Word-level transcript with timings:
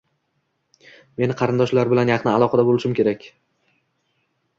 -Men 1.21 1.33
qarindoshlar 1.41 1.91
bilan 1.91 2.11
yaqin 2.13 2.31
aloqada 2.31 2.65
bo'lishim 2.71 2.97
kerak 3.01 3.29